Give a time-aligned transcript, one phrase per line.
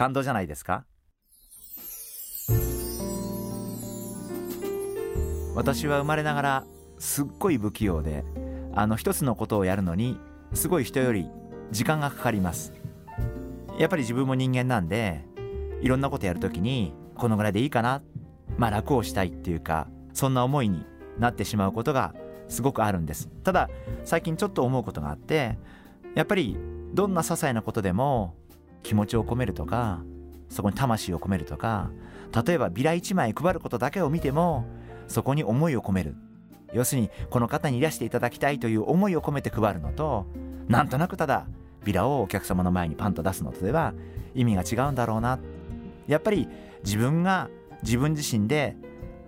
[0.00, 0.86] 感動じゃないですか？
[5.54, 6.64] 私は生まれながら
[6.98, 8.24] すっごい不器用で
[8.72, 10.16] あの一つのことをやるのに
[10.54, 11.28] すごい人より
[11.70, 12.72] 時間がかかります。
[13.78, 15.22] やっぱり自分も人間なんで
[15.82, 18.00] いろんなことやるときにこのぐらいでいいかな？
[18.56, 20.86] まあ楽をしたいっていうかそんな思いに
[21.18, 22.14] なってしまうことが
[22.48, 23.28] すごくあるんです。
[23.44, 23.68] ただ
[24.04, 25.58] 最近ちょっと思うことがあって
[26.14, 26.56] やっぱり
[26.94, 28.39] どんな些細なことでも
[28.82, 30.02] 気持ちを込めるとか
[30.48, 31.90] そこに魂を込めるとか
[32.46, 34.64] 例えばビラ1枚配ることだけを見ても
[35.08, 36.14] そこに思いを込める。
[36.72, 40.26] 要するにこの方にいらしていただきたいという思いを込めて配るのと
[40.68, 41.46] なんとなくただ
[41.84, 43.92] ビラをお客様の前にパンと出すのとでは
[44.36, 45.40] 意味が違うんだろうな。
[46.06, 46.48] やっぱり
[46.84, 47.50] 自分が
[47.82, 48.76] 自分自身で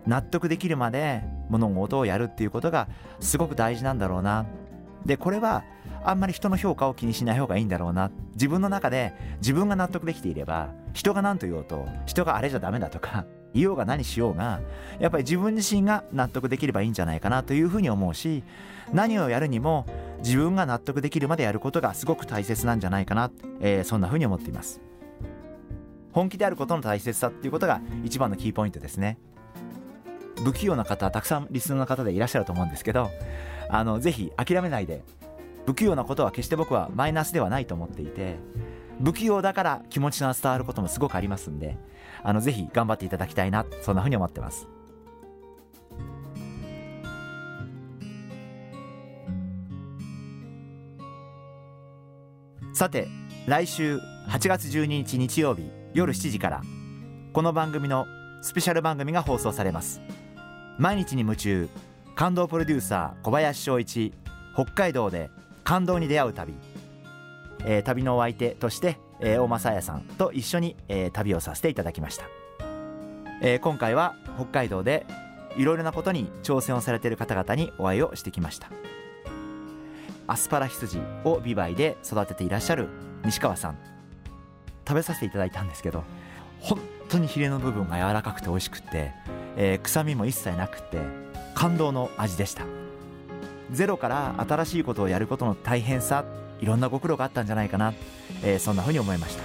[0.06, 2.88] 納得できるまで物事をやるっていうことが
[3.20, 4.46] すごく大事なんだろうな。
[5.04, 5.64] でこれは
[6.04, 8.10] あんまり人の評価を気にしない方がいいんだろうな。
[8.34, 14.60] 自分の中で自分が納得できていれば人が何と言おうと人があれじゃダメだとか 言おうが何しようが
[14.98, 18.42] やっぱり自分自身が納得できればいいんじゃないかなというふうに思うし
[18.92, 19.86] 何をやるにも
[20.18, 23.30] 自分が納得できるまでやることがすごく大切なんじゃないかな、
[23.60, 24.80] えー、そんなふうに思っています。
[26.12, 29.18] 本気であることの大切さっていうことが一番のキーポイントですね。
[30.44, 33.10] 不器用な方たくさんリスナーの方でいらっしゃると思うんですけど
[33.68, 35.04] あのぜひ諦めないで
[35.66, 38.36] 不器用なことは決して僕はマイナスではないと思っていて
[39.02, 41.76] 不器用だから気持ちが伝わることもすごくありますんで
[42.22, 44.68] あのぜひ頑張っていただきたいなそんなふうに思ってます。
[52.74, 53.06] さて
[53.46, 53.98] 来週
[54.28, 56.62] 8月12日日曜日夜7時から
[57.32, 58.06] この番組の
[58.40, 60.00] スペシャル番組が放送されます。
[60.78, 61.68] 毎日に夢中
[62.14, 64.12] 感動プロデューサー小林翔一
[64.54, 65.30] 北海道で
[65.64, 66.54] 感動に出会う旅、
[67.64, 72.24] えー、旅のお相手として、えー、大間彩さんと一緒に、えー、旅をさせていただきました、
[73.40, 75.06] えー、今回は北海道で
[75.56, 78.70] いろいろなことに挑戦をされている方々にお会いをしてきました。
[80.26, 82.88] アスパラ羊をビバイで育てていらっしゃる
[83.24, 83.78] 西川さん。
[84.86, 86.04] 食べさせていただいたんですけど
[86.60, 89.12] 本当にヒレの部分が柔らかくて美味しくて、
[89.56, 90.98] えー、臭みも一切なくて
[91.54, 92.64] 感動の味でした。
[93.72, 96.24] ゼロから新しいことをやることの大変さ
[96.60, 97.94] いろんなご苦労があったんじゃないかな、
[98.44, 99.42] えー、そんなふうに思いました。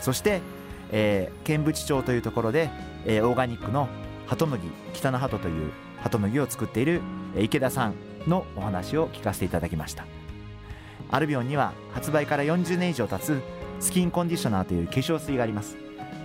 [0.00, 0.40] そして、
[0.92, 2.70] えー、剣淵町というところで、
[3.04, 3.88] えー、オーガニックの
[4.26, 7.00] ハト麦北のハトというハト麦を作っている
[7.36, 7.94] 池田さん
[8.26, 10.06] のお話を聞かせていただきました。
[11.10, 13.40] アルビオンには発売から40年以上経つ
[13.80, 15.76] スキンコンディショナーという化粧水があります。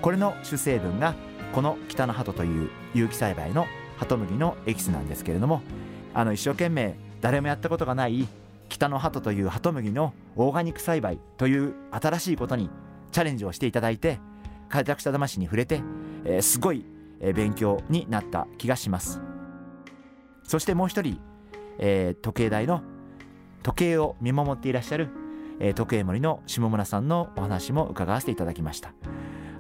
[0.02, 1.16] これの主成分が
[1.54, 3.68] この北のハトという有機栽培の
[3.98, 5.62] ハト麦のエキスなんですけれども
[6.14, 8.28] あの一生懸命誰もやったことがない
[8.70, 12.70] 北の鳩という鳩麦のオーガニック栽培という新しいことに
[13.12, 14.20] チャレンジをしていただいて
[14.70, 15.82] 開拓した魂に触れて、
[16.26, 16.86] えー、すごい
[17.36, 19.22] 勉強になった気がします。
[20.44, 21.20] そしてもう一人、
[21.80, 22.82] えー、時計台の
[23.62, 25.10] 時計を見守っていらっしゃる、
[25.60, 28.94] えー、時計森の下村さんのお話も伺わせていただきました。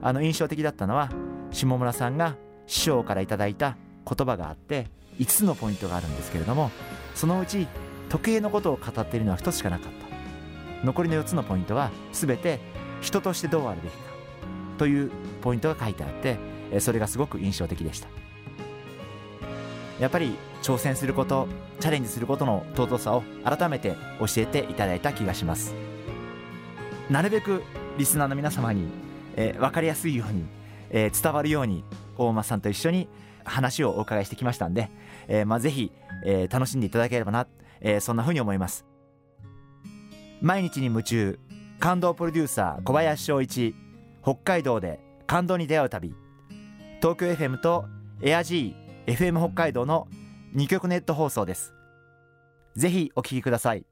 [0.02, 1.10] あの印象的だったのは
[1.52, 2.36] 下村さんが
[2.68, 4.88] 師匠からいただいた言葉があって
[5.20, 6.72] 5つのポイントがあるんですけれども
[7.16, 7.68] そのうち
[8.10, 10.04] 時計のことを語っているのは1つしかなかった。
[10.86, 12.60] 残りの4つのポイントは全て
[13.02, 14.04] 人としてどうあるべきか
[14.78, 16.38] というポイントが書いてあって
[16.80, 18.08] それがすごく印象的でした。
[20.00, 21.48] やっぱり挑戦すること
[21.80, 25.74] チャレンジすることの尊さを改めて教えていただいた気がします。
[27.10, 27.64] なるべく
[27.98, 28.88] リスナーの皆様に、
[29.36, 30.46] えー、分かりやすいように、
[30.90, 31.84] えー、伝わるように
[32.18, 33.08] 大間さんと一緒に
[33.46, 34.90] 話をお伺いしてきましたんで、
[35.28, 35.92] えー、まあ、ぜひ、
[36.26, 37.48] えー、楽しんでいただければな、
[37.82, 38.86] えー、そんな風に思います。
[40.42, 41.40] 毎日に夢中
[41.80, 43.76] 感動プロデューサー小林翔一
[44.22, 46.16] 北海道で感動に出会う旅。
[47.02, 47.86] 東京 FM と
[48.22, 48.76] エア G
[49.06, 50.08] FM 北海道の
[50.56, 51.74] 2曲ネット放送です。
[52.76, 53.86] ぜひお聴きください。